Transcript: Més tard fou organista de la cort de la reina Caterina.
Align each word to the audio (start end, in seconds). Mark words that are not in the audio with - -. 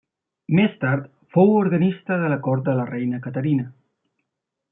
Més 0.59 0.71
tard 0.83 1.03
fou 1.35 1.53
organista 1.57 2.17
de 2.23 2.33
la 2.33 2.39
cort 2.49 2.65
de 2.71 2.75
la 2.81 2.89
reina 2.91 3.21
Caterina. 3.27 3.71